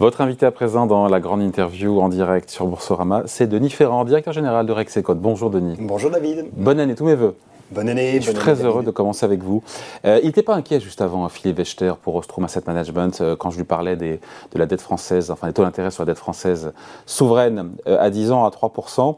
[0.00, 4.04] Votre invité à présent dans la grande interview en direct sur Boursorama, c'est Denis Ferrand,
[4.04, 5.20] directeur général de Rexecode.
[5.20, 5.76] Bonjour Denis.
[5.78, 6.46] Bonjour David.
[6.52, 7.36] Bonne année, tous mes voeux.
[7.70, 8.16] Bonne année.
[8.16, 9.62] Je suis très heureux de commencer avec vous.
[10.04, 13.50] Euh, il n'était pas inquiet juste avant, Philippe Wechter, pour Ostrom Asset Management, euh, quand
[13.50, 14.18] je lui parlais des,
[14.52, 16.72] de la dette française, enfin des taux d'intérêt sur la dette française
[17.06, 19.14] souveraine euh, à 10 ans à 3%.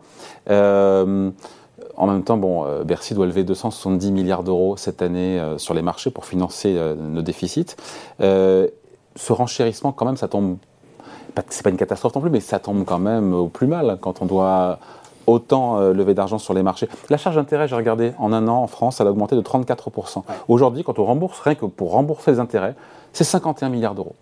[1.96, 6.11] en même temps, bon, Bercy doit lever 270 milliards d'euros cette année sur les marchés
[6.11, 7.77] pour financer nos déficits
[9.16, 10.56] ce renchérissement, quand même, ça tombe.
[11.51, 14.23] C'est pas une catastrophe non plus, mais ça tombe quand même au plus mal quand
[14.23, 14.79] on doit
[15.27, 16.88] autant euh, lever d'argent sur les marchés.
[17.11, 20.23] La charge d'intérêt, j'ai regardé, en un an en France, elle a augmenté de 34%.
[20.48, 22.74] Aujourd'hui, quand on rembourse, rien que pour rembourser les intérêts,
[23.12, 24.15] c'est 51 milliards d'euros.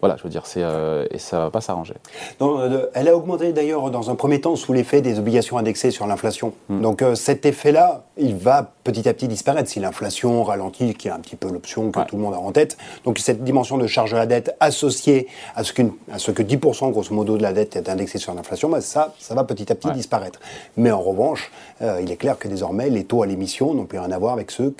[0.00, 1.94] Voilà, je veux dire, c'est euh, et ça va pas s'arranger.
[2.40, 6.06] Euh, elle a augmenté d'ailleurs dans un premier temps sous l'effet des obligations indexées sur
[6.06, 6.54] l'inflation.
[6.70, 6.80] Hmm.
[6.80, 11.10] Donc euh, cet effet-là, il va petit à petit disparaître si l'inflation ralentit, qui est
[11.10, 12.76] un petit peu l'option que tout le monde a en tête.
[13.04, 15.72] Donc cette dimension de charge de la dette associée à ce,
[16.12, 19.14] à ce que 10% grosso modo de la dette est indexée sur l'inflation, bah, ça,
[19.18, 20.40] ça va petit à petit disparaître.
[20.76, 24.10] Mais en revanche, il est clair que désormais les taux à l'émission n'ont plus rien
[24.10, 24.74] à voir avec ceux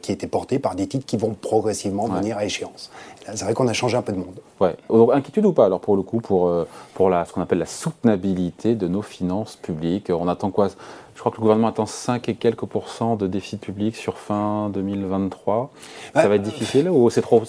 [0.00, 2.90] qui étaient portés par des titres qui vont progressivement venir à échéance.
[3.34, 4.38] C'est vrai qu'on a changé un peu de monde.
[4.60, 4.76] Ouais.
[5.12, 7.66] inquiétude ou pas alors pour le coup pour, euh, pour la, ce qu'on appelle la
[7.66, 10.10] soutenabilité de nos finances publiques?
[10.10, 10.68] On attend quoi?
[11.16, 14.68] Je crois que le gouvernement attend 5 et quelques pourcents de déficit public sur fin
[14.68, 15.70] 2023.
[16.14, 17.42] Ça va être difficile ou c'est trop,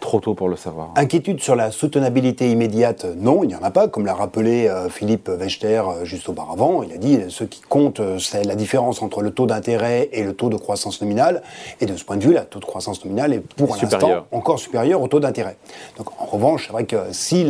[0.00, 0.90] trop tôt pour le savoir?
[0.96, 3.88] Inquiétude sur la soutenabilité immédiate, non, il n'y en a pas.
[3.88, 8.00] Comme l'a rappelé euh, Philippe Wechter euh, juste auparavant, il a dit ce qui compte,
[8.00, 11.42] euh, c'est la différence entre le taux d'intérêt et le taux de croissance nominale.
[11.80, 14.58] Et de ce point de vue, le taux de croissance nominale est pour l'instant encore
[14.58, 15.56] supérieur au taux d'intérêt.
[15.96, 17.48] Donc en revanche, c'est vrai que si,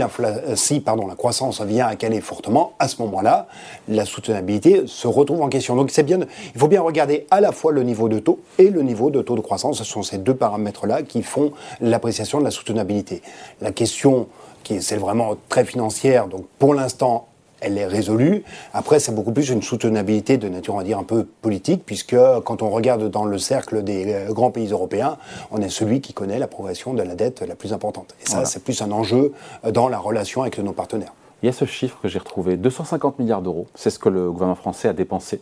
[0.55, 3.49] si pardon, la croissance vient à caler fortement, à ce moment-là,
[3.89, 5.64] la soutenabilité se retrouve en question.
[5.73, 6.21] Donc c'est bien,
[6.55, 9.23] il faut bien regarder à la fois le niveau de taux et le niveau de
[9.23, 9.79] taux de croissance.
[9.79, 13.23] Ce sont ces deux paramètres-là qui font l'appréciation de la soutenabilité.
[13.61, 14.29] La question
[14.63, 17.29] qui est celle vraiment très financière, donc pour l'instant
[17.65, 18.45] elle est résolue.
[18.73, 22.17] Après, c'est beaucoup plus une soutenabilité de nature, on va dire, un peu politique, puisque
[22.45, 25.17] quand on regarde dans le cercle des euh, grands pays européens,
[25.51, 28.15] on est celui qui connaît la progression de la dette la plus importante.
[28.23, 29.33] Et ça, c'est plus un enjeu
[29.73, 31.15] dans la relation avec nos partenaires.
[31.43, 34.31] Il y a ce chiffre que j'ai retrouvé, 250 milliards d'euros, c'est ce que le
[34.31, 35.41] gouvernement français a dépensé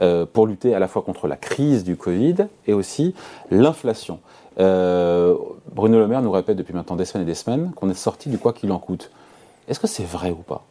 [0.00, 3.14] euh, pour lutter à la fois contre la crise du Covid et aussi
[3.50, 4.20] l'inflation.
[4.58, 5.34] Euh,
[5.72, 8.28] Bruno Le Maire nous répète depuis maintenant des semaines et des semaines qu'on est sorti
[8.28, 9.10] du quoi qu'il en coûte.
[9.68, 10.64] Est-ce que c'est vrai ou pas?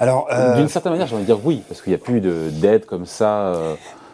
[0.00, 2.20] Alors, euh, d'une certaine manière, j'ai envie de dire oui, parce qu'il n'y a plus
[2.20, 3.52] d'aide comme ça.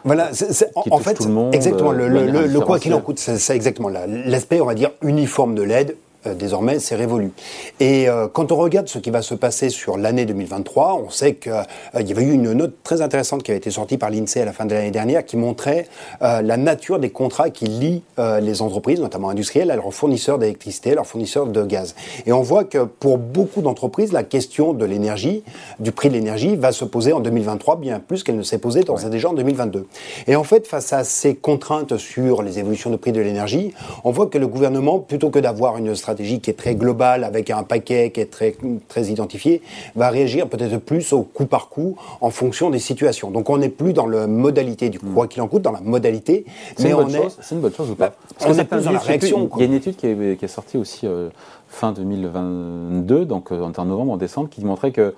[0.03, 0.29] Voilà,
[0.75, 1.19] en, fait,
[1.51, 5.63] exactement, le, le quoi qu'il en coûte, c'est exactement l'aspect, on va dire, uniforme de
[5.63, 5.97] l'aide,
[6.33, 7.31] désormais, c'est révolu.
[7.79, 11.35] Et euh, quand on regarde ce qui va se passer sur l'année 2023, on sait
[11.35, 14.41] qu'il euh, y avait eu une note très intéressante qui avait été sortie par l'INSEE
[14.41, 15.87] à la fin de l'année dernière qui montrait
[16.21, 21.05] la nature des contrats qui lient les entreprises, notamment industrielles, à leurs fournisseurs d'électricité, leurs
[21.05, 21.95] fournisseurs de gaz.
[22.25, 25.43] Et on voit que pour beaucoup d'entreprises, la question de l'énergie,
[25.79, 28.83] du prix de l'énergie, va se poser en 2023 bien plus qu'elle ne s'est posée
[28.83, 29.87] dans déjà en 2022.
[30.27, 34.11] Et en fait, face à ces contraintes sur les évolutions de prix de l'énergie, on
[34.11, 37.63] voit que le gouvernement, plutôt que d'avoir une stratégie qui est très globale, avec un
[37.63, 38.55] paquet qui est très,
[38.87, 39.61] très identifié,
[39.95, 43.31] va réagir peut-être plus au coup par coup en fonction des situations.
[43.31, 46.45] Donc on n'est plus dans la modalité du quoi qu'il en coûte, dans la modalité,
[46.79, 47.29] mais on est...
[47.41, 49.49] C'est une bonne chose ou pas bah, Parce que plus dans la réaction.
[49.55, 51.29] Il y a une étude qui est, qui est sortie aussi euh,
[51.67, 55.13] fin 2022, donc euh, en novembre, en décembre, qui montrait que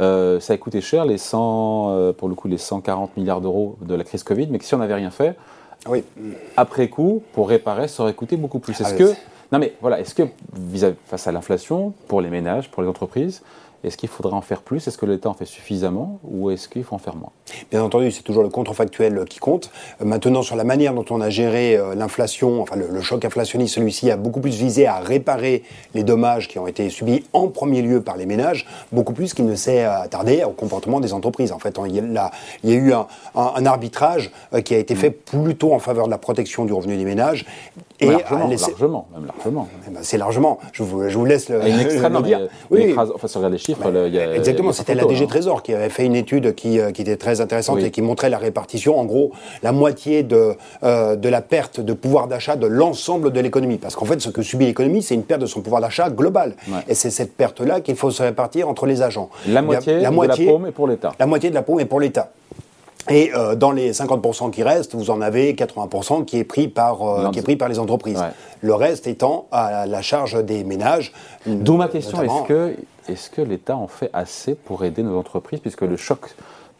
[0.00, 3.94] euh, ça a coûté cher, les 100, pour le coup, les 140 milliards d'euros de
[3.94, 5.36] la crise Covid, mais que si on n'avait rien fait,
[5.88, 6.04] oui.
[6.56, 8.80] après coup, pour réparer, ça aurait coûté beaucoup plus.
[8.80, 9.14] Est-ce ah, que
[9.52, 10.22] non mais voilà, est-ce que
[11.06, 13.42] face à l'inflation, pour les ménages, pour les entreprises,
[13.84, 14.86] est-ce qu'il faudrait en faire plus?
[14.86, 17.30] Est-ce que l'État en fait suffisamment Ou est-ce qu'il faut en faire moins?
[17.70, 19.70] Bien entendu, c'est toujours le contrefactuel qui compte.
[20.00, 23.74] Euh, maintenant, sur la manière dont on a géré euh, l'inflation, enfin le, choc inflationniste,
[23.74, 25.64] celui-ci a beaucoup plus visé à réparer
[25.94, 29.46] les dommages qui ont été subis en premier lieu par les ménages, beaucoup plus qu'il
[29.46, 31.50] ne s'est attardé au comportement des entreprises.
[31.50, 32.30] En fait, il y a,
[32.62, 33.06] il y a eu un,
[33.66, 37.04] arbitrage euh, qui a été fait plutôt en faveur de la protection du revenu des
[37.04, 37.46] ménages.
[38.02, 39.68] Et largement, largement, même largement.
[39.86, 40.58] Eh ben, c'est largement.
[40.72, 42.48] Je vous, je vous laisse le, le dire.
[42.70, 42.94] oui.
[42.96, 43.80] enfin, si on regarde les chiffres,
[44.34, 47.40] exactement, c'était la DG Trésor qui avait fait une étude qui, euh, qui était très
[47.40, 48.98] intéressante et qui montrait la répartition.
[48.98, 49.32] En gros,
[49.62, 53.78] la moitié de, euh, de la perte de pouvoir d'achat de l'ensemble de l'économie.
[53.78, 56.56] Parce qu'en fait, ce que subit l'économie, c'est une perte de son pouvoir d'achat global.
[56.88, 59.30] Et c'est cette perte-là qu'il faut se répartir entre les agents.
[59.46, 61.12] La moitié, la moitié de la paume est pour l'État.
[61.18, 62.30] La moitié de la paume est pour l'État.
[63.10, 67.02] Et euh, dans les 50% qui restent, vous en avez 80% qui est pris par,
[67.02, 68.22] euh, qui est pris par les entreprises.
[68.60, 71.12] Le reste étant à la charge des ménages.
[71.46, 72.76] D'où ma question, est-ce que,
[73.08, 76.20] est que l'État en fait assez pour aider nos entreprises, puisque le choc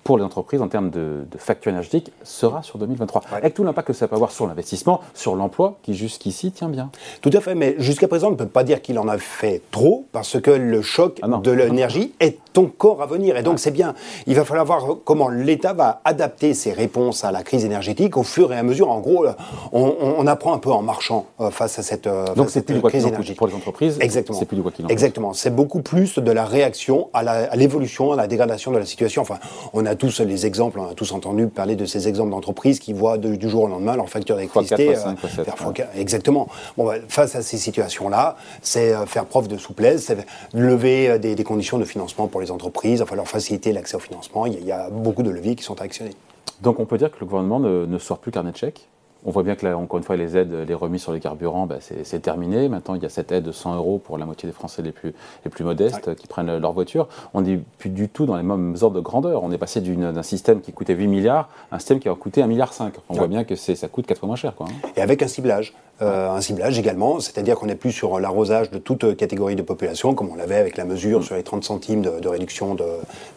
[0.05, 3.23] pour les entreprises en termes de, facture énergétique sera sur 2023.
[3.33, 6.91] Avec tout l'impact que ça peut avoir sur l'investissement, sur l'emploi, qui jusqu'ici tient bien.
[7.21, 9.63] Tout à fait, mais jusqu'à présent, on ne peut pas dire qu'il en a fait
[9.71, 13.37] trop, parce que le choc ah de l'énergie est encore à venir.
[13.37, 13.95] Et donc c'est bien.
[14.27, 18.23] Il va falloir voir comment l'État va adapter ses réponses à la crise énergétique au
[18.23, 18.91] fur et à mesure.
[18.91, 19.27] En gros,
[19.73, 23.07] on, apprend un peu en marchant euh, face à cette, euh, donc c'est plus crise
[23.07, 23.39] énergétique.
[23.39, 24.39] Pour les entreprises, Exactement.
[24.39, 25.33] c'est plus du quoi qu'il en Exactement.
[25.33, 29.23] C'est beaucoup plus de la réaction à l'évolution, à, la dégradation de la situation.
[29.23, 29.39] Enfin,
[29.73, 32.81] on a a tous les exemples, on a tous entendu parler de ces exemples d'entreprises
[32.81, 34.97] qui voient du jour au lendemain leur facture d'électricité.
[34.97, 36.49] Euh, exactement.
[36.77, 41.19] Bon, bah, face à ces situations-là, c'est euh, faire preuve de souplesse, c'est lever euh,
[41.19, 44.47] des, conditions de financement pour les entreprises, enfin leur faciliter l'accès au financement.
[44.47, 46.15] Il y, a, beaucoup de leviers qui sont actionnés.
[46.61, 48.89] Donc on peut dire que le gouvernement ne, ne sort plus carnet de chèques?
[49.25, 51.67] On voit bien que là, encore une fois, les aides, les remises sur les carburants,
[51.67, 52.69] bah, c'est terminé.
[52.69, 54.93] Maintenant, il y a cette aide de 100 euros pour la moitié des Français les
[54.93, 55.15] plus,
[55.45, 57.09] les plus modestes qui prennent leur voiture.
[57.35, 59.43] On n'est plus du tout dans les mêmes ordres de grandeur.
[59.45, 62.43] On est passé d'un système qui coûtait 8 milliards à un système qui a coûté
[62.43, 62.73] 1,5 milliard.
[63.09, 64.55] On voit bien que ça coûte 4 fois moins cher.
[64.55, 64.89] Quoi, hein.
[64.97, 65.75] Et avec un ciblage.
[66.01, 70.15] Euh, un ciblage également, c'est-à-dire qu'on n'est plus sur l'arrosage de toute catégorie de population,
[70.15, 71.23] comme on l'avait avec la mesure mm.
[71.23, 72.85] sur les 30 centimes de, réduction de,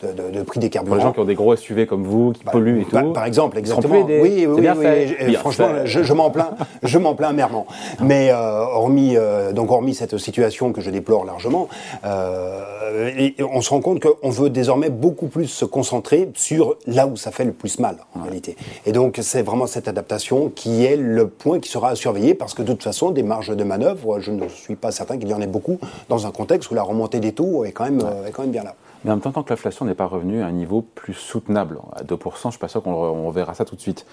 [0.01, 0.95] de, prix des carburants.
[0.95, 3.13] Pour les gens qui ont des gros SUV comme vous, qui bah, polluent et tout.
[3.13, 4.03] Par exemple, exactement.
[4.07, 6.51] Oui, oui, oui, franchement, je, m'en plains,
[6.83, 7.65] je m'en plains amèrement.
[7.99, 11.67] Mais euh, hormis, euh, donc hormis cette situation que je déplore largement,
[12.03, 17.31] on se rend compte qu'on veut désormais beaucoup plus se concentrer sur là où ça
[17.31, 18.55] fait le plus mal, en réalité.
[18.85, 22.53] Et donc, c'est vraiment cette adaptation qui est le point qui sera à surveiller parce
[22.53, 25.33] que de toute façon, des marges de manœuvre, je ne suis pas certain qu'il y
[25.33, 25.79] en ait beaucoup
[26.09, 28.63] dans un contexte où la remontée des taux est quand même, est quand même bien
[28.63, 28.75] là.
[29.05, 31.77] Mais en même temps, tant que l'inflation n'est pas revenue à un niveau plus soutenable,
[31.95, 34.03] à 2%, je ne suis pas sûr qu'on verra ça tout de suite.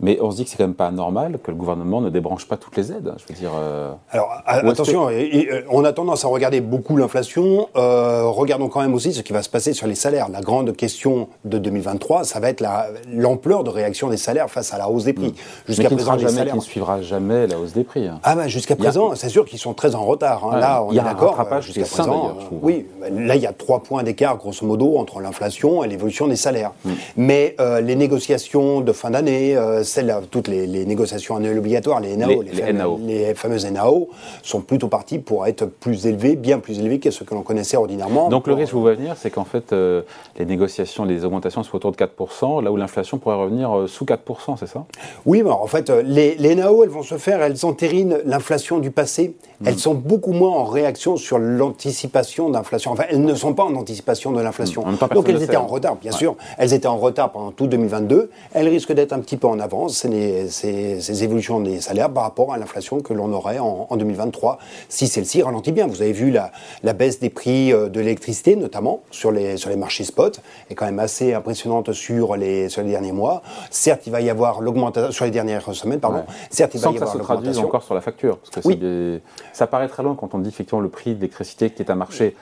[0.00, 2.48] Mais on se dit que c'est quand même pas normal que le gouvernement ne débranche
[2.48, 3.14] pas toutes les aides.
[3.16, 3.52] Je veux dire.
[3.54, 7.68] Euh, Alors attention, euh, on a tendance à regarder beaucoup l'inflation.
[7.76, 10.28] Euh, regardons quand même aussi ce qui va se passer sur les salaires.
[10.28, 12.64] La grande question de 2023, ça va être
[13.12, 15.28] l'ampleur de réaction des salaires face à la hausse des prix.
[15.28, 15.68] Mmh.
[15.68, 16.56] Jusqu'à présent, jamais, salaires...
[16.56, 18.08] ne suivra jamais la hausse des prix.
[18.08, 18.18] Hein.
[18.24, 20.44] Ah bah jusqu'à présent, c'est sûr qu'ils sont très en retard.
[20.44, 20.58] Hein.
[20.58, 21.38] là, on est d'accord.
[21.60, 25.88] Jusqu'à présent, oui, là il y a trois points d'écart grosso modo, entre l'inflation et
[25.88, 26.72] l'évolution des salaires.
[26.84, 26.90] Mm.
[27.16, 32.16] Mais euh, les négociations de fin d'année, euh, celles, toutes les, négociations annuelles obligatoires, les
[32.16, 34.08] NAO, les, fameuses NAO,
[34.42, 37.76] sont plutôt parties pour être plus élevées, bien plus élevées que ce que l'on connaissait
[37.76, 38.28] ordinairement.
[38.28, 40.02] Donc le risque, vous voyez venir, c'est qu'en fait, euh,
[40.38, 44.56] les négociations, les augmentations soient autour de 4%, là où l'inflation pourrait revenir sous 4%,
[44.58, 44.84] c'est ça?
[45.26, 49.34] Oui, mais en fait, les, NAO, elles vont se faire, elles entérinent l'inflation du passé.
[49.60, 49.68] Mm.
[49.68, 52.92] Elles sont beaucoup moins en réaction sur l'anticipation d'inflation.
[52.92, 54.84] Enfin, elles ne sont pas en anticipation de l'inflation.
[55.14, 56.36] Donc elles étaient en retard, bien sûr.
[56.58, 58.30] Elles étaient en retard pendant tout 2022.
[58.52, 62.52] Elles risquent d'être un petit peu en avance, ces, ces, évolutions des salaires par rapport
[62.52, 64.58] à l'inflation que l'on aurait en, 2023,
[64.88, 65.86] si celle-ci ralentit bien.
[65.86, 66.52] Vous avez vu la,
[66.82, 70.40] la baisse des prix euh, de l'électricité, notamment sur les, sur les marchés spot,
[70.70, 73.42] est quand même assez impressionnante sur les, sur les derniers mois.
[73.70, 76.24] Certes, il va y avoir l'augmentation, sur les dernières semaines, pardon.
[76.50, 78.38] Certes, il va y avoir que ça se traduise encore sur la facture.
[78.52, 79.20] Parce que
[79.52, 81.94] ça paraît très loin quand on dit effectivement le prix de l'électricité qui est un
[81.94, 82.36] marché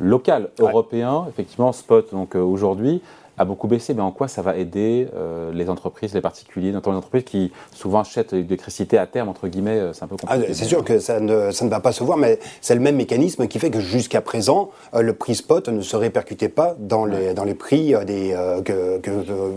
[0.00, 3.02] local européen, effectivement, spot, donc euh, aujourd'hui,
[3.38, 6.94] a beaucoup baissé, mais en quoi ça va aider euh, les entreprises, les particuliers, notamment
[6.94, 10.46] les entreprises qui souvent achètent l'électricité à terme, entre guillemets, euh, c'est un peu compliqué.
[10.48, 12.80] Ah, c'est sûr que ça ne, ça ne, va pas se voir, mais c'est le
[12.80, 17.04] même mécanisme qui fait que jusqu'à présent, le prix spot ne se répercutait pas dans
[17.04, 19.10] les, dans les prix des, que, que,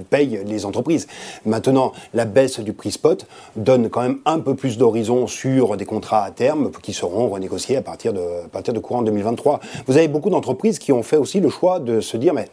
[0.09, 1.07] payent les entreprises.
[1.45, 5.85] Maintenant, la baisse du prix spot donne quand même un peu plus d'horizon sur des
[5.85, 9.59] contrats à terme qui seront renégociés à partir de, à partir de courant 2023.
[9.87, 12.47] Vous avez beaucoup d'entreprises qui ont fait aussi le choix de se dire, mais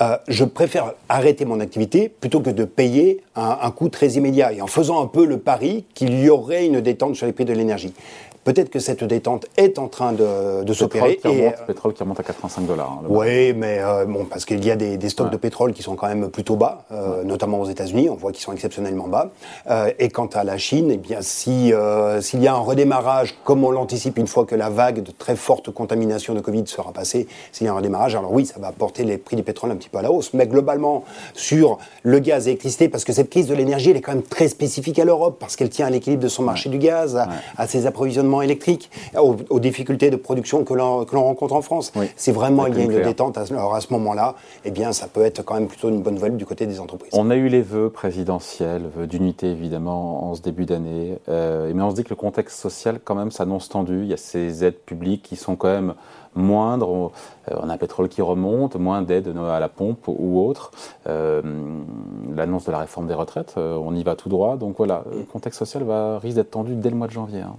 [0.00, 4.52] euh, je préfère arrêter mon activité plutôt que de payer un, un coût très immédiat.
[4.52, 7.44] Et en faisant un peu le pari qu'il y aurait une détente sur les prix
[7.44, 7.92] de l'énergie.
[8.44, 11.20] Peut-être que cette détente est en train de, de s'opérer.
[11.24, 12.98] Le pétrole qui remonte à 85 dollars.
[13.00, 15.94] Hein, oui, mais euh, bon, parce qu'il y a des, stocks de pétrole qui sont
[15.94, 18.08] quand même plutôt bas, euh, notamment aux États-Unis.
[18.10, 19.30] On voit qu'ils sont exceptionnellement bas.
[19.70, 21.72] Euh, et quant à la Chine, eh bien, si
[22.20, 25.36] s'il y a un redémarrage, comme on l'anticipe une fois que la vague de très
[25.36, 28.72] forte contamination de Covid sera passée, s'il y a un redémarrage, alors oui, ça va
[28.72, 30.34] porter les prix du pétrole un petit peu à la hausse.
[30.34, 34.00] Mais globalement, sur le gaz et l'électricité, parce que cette crise de l'énergie, elle est
[34.00, 36.78] quand même très spécifique à l'Europe, parce qu'elle tient à l'équilibre de son marché du
[36.78, 37.20] gaz,
[37.56, 41.92] à ses approvisionnements électrique, aux, difficultés de production que l'on rencontre en France.
[42.16, 45.22] Si vraiment il y a une détente à, à ce moment-là, eh bien, ça peut
[45.22, 47.10] être quand même plutôt une bonne nouvelle du côté des entreprises.
[47.12, 51.82] On a eu les vœux présidentiels, vœux d'unité évidemment en ce début d'année, euh, mais
[51.82, 54.02] on se dit que le contexte social quand même s'annonce tendu.
[54.02, 55.94] Il y a ces aides publiques qui sont quand même
[56.34, 57.12] moindre.
[57.50, 60.70] Euh, on, a un pétrole qui remonte, moins d'aide à la pompe ou autre.
[61.06, 61.42] Euh,
[62.34, 64.56] l'annonce de la réforme des retraites, euh, on y va tout droit.
[64.56, 67.40] Donc voilà, le contexte social va, risque d'être tendu dès le mois de janvier.
[67.40, 67.56] Hein.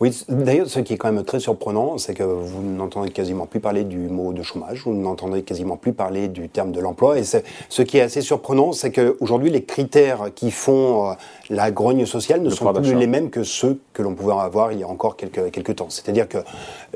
[0.00, 3.46] Oui, Oui, d'ailleurs, ce qui est quand même très surprenant, c'est que vous n'entendez quasiment
[3.46, 7.18] plus parler du mot de chômage, vous n'entendez quasiment plus parler du terme de l'emploi.
[7.18, 11.14] Et ce qui est assez surprenant, c'est qu'aujourd'hui, les critères qui font euh,
[11.50, 14.80] la grogne sociale ne sont plus les mêmes que ceux que l'on pouvait avoir il
[14.80, 15.90] y a encore quelques, quelques temps.
[15.90, 16.38] C'est-à-dire que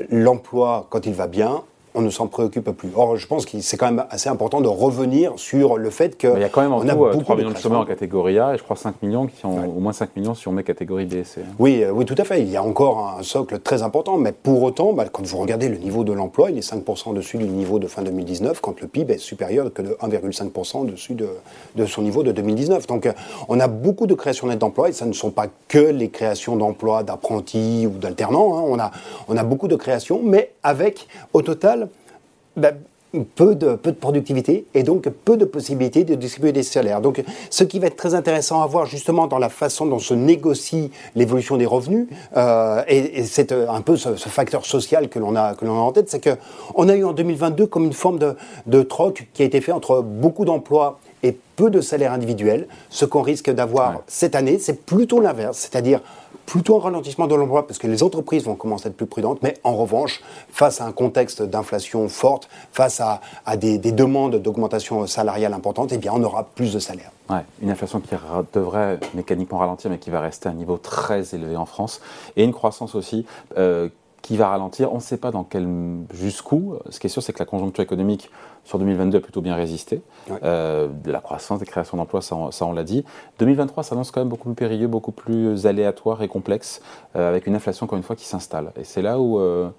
[0.09, 1.63] l'emploi, quand il va bien,
[1.97, 2.91] on ne s'en préoccupe plus.
[2.95, 6.27] Or, je pense que c'est quand même assez important de revenir sur le fait que.
[6.35, 8.53] il y a quand même en tout, a 3 millions de chômeurs en catégorie A
[8.53, 11.05] et je crois 5 millions qui sont au moins 5 millions si on met catégorie
[11.05, 11.41] B et C.
[11.57, 12.41] Oui, euh, oui, tout à fait.
[12.41, 15.69] Il y a encore un socle très important, mais pour autant, bah, quand vous regardez
[15.69, 18.87] le niveau de l'emploi, il est 5% dessus du niveau de fin 2019, quand le
[18.87, 21.29] PIB est supérieur que de 1,5% dessus de,
[21.75, 22.85] de, son niveau de 2019.
[22.85, 23.13] Donc, euh,
[23.49, 26.57] on a beaucoup de créations nettes d'emplois et ça ne sont pas que les créations
[26.57, 28.57] d'emplois d'apprentis ou d'alternants.
[28.57, 28.63] Hein.
[28.67, 28.91] On, a,
[29.27, 31.86] on a beaucoup de créations, mais avec, au total,
[32.57, 32.75] ben,
[33.35, 37.01] peu, de, productivité et donc peu de possibilités de distribuer des salaires.
[37.01, 40.13] Donc ce qui va être très intéressant à voir justement dans la façon dont se
[40.13, 45.35] négocie l'évolution des revenus, euh, et, c'est euh, un peu ce, facteur social que l'on
[45.35, 48.35] a, a en tête, c'est qu'on a eu en 2022 comme une forme de,
[48.65, 52.67] de troc qui a été fait entre beaucoup d'emplois et peu de salaires individuels.
[52.89, 56.01] Ce qu'on risque d'avoir cette année, c'est plutôt l'inverse, c'est-à-dire
[56.47, 59.39] plutôt un ralentissement de l'emploi parce que les entreprises vont commencer à être plus prudentes,
[59.43, 63.19] mais en revanche, face à un contexte d'inflation forte, face à,
[63.57, 67.11] des, demandes d'augmentation salariale importante, eh bien, on aura plus de salaires.
[67.29, 68.15] Ouais, une inflation qui
[68.53, 72.01] devrait mécaniquement ralentir, mais qui va rester à un niveau très élevé en France,
[72.37, 73.25] et une croissance aussi.
[73.57, 73.89] Euh,
[74.21, 74.91] qui va ralentir.
[74.91, 75.67] On ne sait pas dans quel
[76.13, 76.75] jusqu'où.
[76.89, 78.29] Ce qui est sûr, c'est que la conjoncture économique
[78.63, 80.01] sur 2022 a plutôt bien résisté.
[80.43, 83.05] Euh, de la croissance, des créations d'emplois, ça, on l'a dit.
[83.39, 86.81] 2023 s'annonce quand même beaucoup plus périlleux, beaucoup plus aléatoire et complexe,
[87.15, 88.73] euh, avec une inflation encore une fois qui s'installe.
[88.75, 89.69] Et c'est là où euh,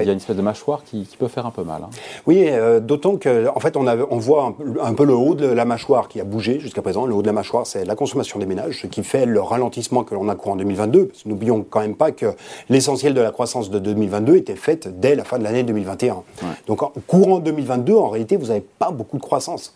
[0.00, 1.82] il y a une espèce de mâchoire qui, peut faire un peu mal.
[1.84, 1.90] Hein.
[2.26, 5.64] Oui, euh, d'autant que, en fait, on, on voit un, peu le haut de la
[5.64, 7.04] mâchoire qui a bougé jusqu'à présent.
[7.04, 10.04] Le haut de la mâchoire, c'est la consommation des ménages, ce qui fait le ralentissement
[10.04, 11.12] que l'on a cours en 2022.
[11.26, 12.34] N'oublions quand même pas que
[12.70, 16.22] l'essentiel de la croissance de 2022 était faite dès la fin de l'année 2021.
[16.66, 19.74] Donc, en, courant 2022, en réalité, vous n'avez pas beaucoup de croissance.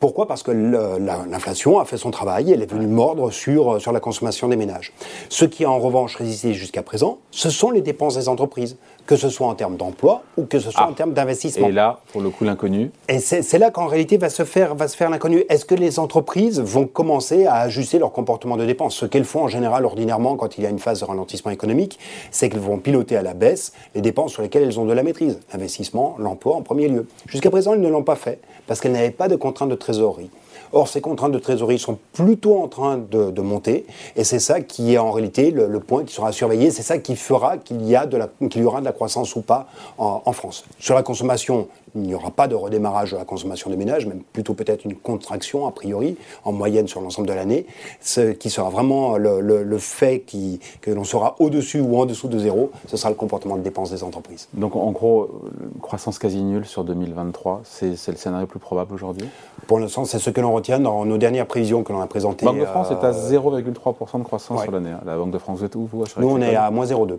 [0.00, 0.26] Pourquoi?
[0.26, 4.48] Parce que l'inflation a fait son travail, elle est venue mordre sur, sur la consommation
[4.48, 4.92] des ménages.
[5.28, 9.16] Ce qui a en revanche résisté jusqu'à présent, ce sont les dépenses des entreprises que
[9.16, 10.90] ce soit en termes d'emploi ou que ce soit ah.
[10.90, 11.68] en termes d'investissement.
[11.68, 14.88] Et là, pour le coup, l'inconnu Et c'est là qu'en réalité va se faire, va
[14.88, 15.44] se faire l'inconnu.
[15.48, 18.96] Est-ce que les entreprises vont commencer à ajuster leur comportement de dépenses?
[18.96, 21.98] Ce qu'elles font en général, ordinairement, quand il y a une phase de ralentissement économique,
[22.30, 25.02] c'est qu'elles vont piloter à la baisse les dépenses sur lesquelles elles ont de la
[25.02, 25.40] maîtrise.
[25.52, 27.06] L'investissement, l'emploi en premier lieu.
[27.26, 30.30] Jusqu'à présent, elles ne l'ont pas fait parce qu'elles n'avaient pas de contraintes de trésorerie.
[30.76, 34.94] Or, ces contraintes de trésorerie sont plutôt en train de, monter, et c'est ça qui
[34.94, 36.70] est en réalité le, point qui sera surveillé.
[36.72, 39.36] C'est ça qui fera qu'il y, a de la, qu'il y aura de la croissance
[39.36, 40.64] ou pas en, en France.
[40.80, 44.22] Sur la consommation, il n'y aura pas de redémarrage de la consommation des ménages, même
[44.32, 47.66] plutôt peut-être une contraction a priori, en moyenne sur l'ensemble de l'année,
[48.00, 52.38] ce qui sera vraiment le, fait qui, que l'on sera au-dessus ou en dessous de
[52.38, 54.48] zéro, ce sera le comportement de dépenses des entreprises.
[54.54, 55.42] Donc en gros,
[55.82, 59.28] croissance quasi nulle sur 2023, c'est le scénario plus probable aujourd'hui?
[59.66, 62.44] Pour l'instant, c'est ce que l'on retient dans nos dernières prévisions que l'on a présentées.
[62.44, 64.90] La Banque de France est à 0,3% de croissance sur l'année.
[64.90, 65.00] Hein.
[65.04, 67.18] La Banque de France, vous êtes où vous Nous, on est à moins 0,2.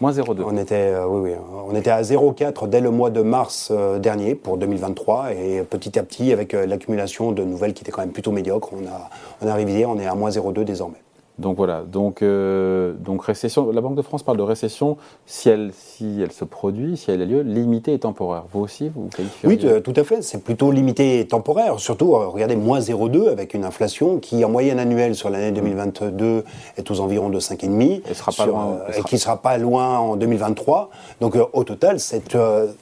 [0.00, 0.42] Moins 0,2.
[0.44, 1.36] On était, euh, oui, oui,
[1.70, 5.98] on était à 0,4 dès le mois de mars euh, dernier pour 2023 et petit
[5.98, 9.08] à petit, avec euh, l'accumulation de nouvelles qui étaient quand même plutôt médiocres, on a,
[9.40, 10.98] on a révisé, on est à moins 0,2 désormais.
[11.38, 13.70] Donc voilà, donc, euh, donc récession.
[13.70, 17.20] La Banque de France parle de récession si elle, si elle se produit, si elle
[17.20, 18.44] a lieu, limitée et temporaire.
[18.50, 20.22] Vous aussi, vous qualifiez Oui, tout à fait.
[20.22, 21.78] C'est plutôt limité et temporaire.
[21.78, 26.44] Surtout, euh, regardez, moins 0,2 avec une inflation qui, en moyenne annuelle sur l'année 2022,
[26.78, 29.58] est aux environs de 5,5 et, sera pas loin, euh, et qui ne sera pas
[29.58, 30.88] loin en 2023.
[31.20, 32.36] Donc au total, cette,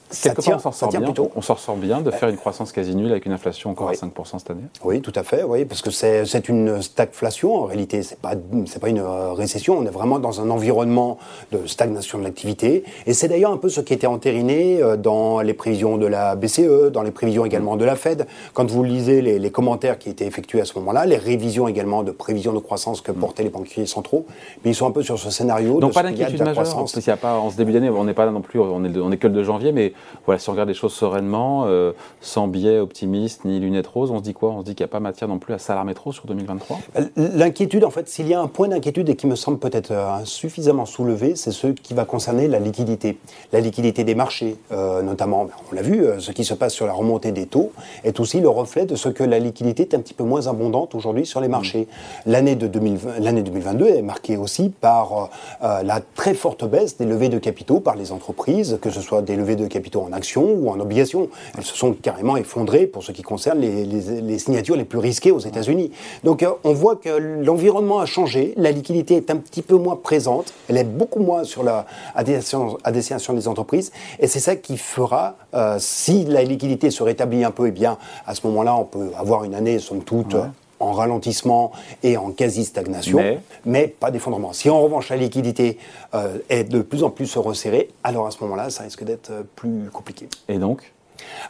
[0.09, 1.01] ça tient, on s'en sort bien.
[1.01, 1.29] Plutôt.
[1.35, 3.93] On s'en sort bien de faire une croissance quasi nulle avec une inflation encore à
[3.93, 4.63] 5% cette année.
[4.85, 5.43] Oui, tout à fait.
[5.43, 8.01] Oui, parce que c'est une stagflation en réalité.
[8.01, 8.35] C'est pas
[8.65, 11.17] c'est pas une euh, récession, on est vraiment dans un environnement
[11.51, 12.83] de stagnation de l'activité.
[13.05, 16.35] Et c'est d'ailleurs un peu ce qui était entériné euh, dans les prévisions de la
[16.35, 18.27] BCE, dans les prévisions également de la Fed.
[18.53, 22.11] Quand vous lisez les, commentaires qui étaient effectués à ce moment-là, les révisions également de
[22.11, 24.25] prévisions de croissance que portaient les banquiers centraux,
[24.63, 25.79] mais ils sont un peu sur ce scénario.
[25.79, 26.63] Donc pas d'inquiétude majeure.
[26.75, 28.59] Parce qu'il y a pas, en ce début d'année, on n'est pas là non plus,
[28.59, 29.93] on est, on est que le 2 janvier, mais
[30.25, 34.17] voilà, si on regarde les choses sereinement, euh, sans biais optimiste ni lunettes roses, on
[34.17, 34.51] se dit quoi?
[34.51, 36.79] On se dit qu'il n'y a pas matière non plus à s'alarmer trop sur 2023
[37.15, 40.25] L'inquiétude, en fait, s'il y a un point d'inquiétude et qui me semble peut-être euh,
[40.25, 43.17] suffisamment soulevé, c'est ce qui va concerner la liquidité.
[43.53, 46.73] La liquidité des marchés, euh, notamment, ben, on l'a vu, euh, ce qui se passe
[46.73, 47.71] sur la remontée des taux
[48.03, 50.95] est aussi le reflet de ce que la liquidité est un petit peu moins abondante
[50.95, 51.87] aujourd'hui sur les marchés.
[52.25, 55.29] L'année de 2022 est marquée aussi par
[55.61, 59.35] la très forte baisse des levées de capitaux par les entreprises, que ce soit des
[59.35, 61.29] levées de capitaux en actions ou en obligations.
[61.57, 65.31] Elles se sont carrément effondrées pour ce qui concerne les, les signatures les plus risquées
[65.31, 65.91] aux États-Unis.
[66.23, 68.53] Donc on voit que l'environnement a changé changé.
[68.57, 70.53] La liquidité est un petit peu moins présente.
[70.69, 73.91] Elle est beaucoup moins sur la, à, destination, des entreprises.
[74.19, 77.71] Et c'est ça qui fera, euh, si la liquidité se rétablit un peu, et eh
[77.71, 80.35] bien, à ce moment-là, on peut avoir une année, somme toute,
[80.79, 81.71] en ralentissement
[82.03, 83.87] et en quasi-stagnation, mais...
[83.87, 84.51] pas d'effondrement.
[84.51, 85.77] Si en revanche la liquidité
[86.13, 89.43] euh, est de plus en plus resserrée, alors à ce moment-là, ça risque d'être euh,
[89.55, 90.27] plus compliqué.
[90.49, 90.91] Et donc?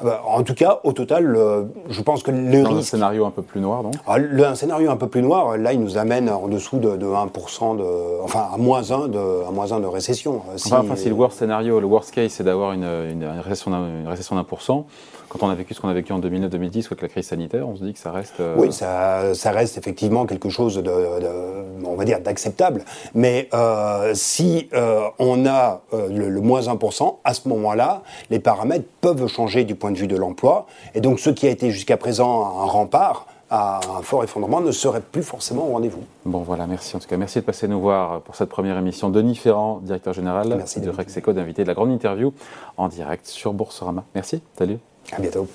[0.02, 1.38] En tout cas, au total,
[1.90, 4.90] je pense que le Dans un scénario un peu plus noir, donc ah, Un scénario
[4.92, 8.58] un peu plus noir, là, il nous amène en dessous de, 1%, de, enfin, à
[8.58, 10.42] moins 1 de, à moins 1 de récession.
[10.54, 14.84] Enfin, si, le worst scénario, le worst case, c'est d'avoir une, une, récession d'1%,
[15.30, 17.76] quand on a vécu ce qu'on a vécu en 2009-2010 avec la crise sanitaire, on
[17.76, 18.40] se dit que ça reste.
[18.40, 20.92] Euh, oui, ça, ça, reste effectivement quelque chose de,
[21.86, 22.84] on va dire, d'acceptable.
[23.14, 28.88] Mais euh, si euh, on a le, le, moins 1%, à ce moment-là, les paramètres
[29.02, 30.68] peuvent changer du point de vue de l'emploi.
[30.94, 34.72] Et donc, ce qui a été jusqu'à présent un rempart, à un fort effondrement ne
[34.72, 36.04] serait plus forcément au rendez-vous.
[36.26, 37.18] Bon voilà, merci en tout cas.
[37.18, 39.10] Merci de passer nous voir pour cette première émission.
[39.10, 42.34] Denis Ferrand, directeur général merci de Rexeco, d'inviter de la grande interview
[42.78, 44.04] en direct sur Boursorama.
[44.16, 44.80] Merci, salut.
[45.12, 45.48] À bientôt.